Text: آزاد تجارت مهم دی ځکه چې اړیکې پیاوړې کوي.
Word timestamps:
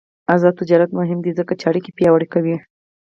آزاد 0.33 0.53
تجارت 0.61 0.89
مهم 0.99 1.19
دی 1.25 1.31
ځکه 1.39 1.53
چې 1.59 1.63
اړیکې 1.69 1.91
پیاوړې 1.97 2.27
کوي. 2.33 2.55